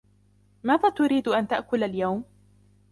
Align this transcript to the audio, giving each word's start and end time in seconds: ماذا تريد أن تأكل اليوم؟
ماذا 0.63 0.89
تريد 0.89 1.27
أن 1.27 1.47
تأكل 1.47 1.83
اليوم؟ 1.83 2.23